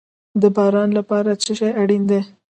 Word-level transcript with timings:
د 0.41 0.43
باران 0.55 0.89
لپاره 0.99 1.29
څه 1.43 1.51
شی 1.59 1.69
اړین 1.81 2.03
دي؟ 2.09 2.21